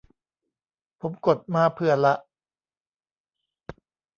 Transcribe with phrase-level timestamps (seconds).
[1.01, 2.13] ผมกดมาเผื่อละ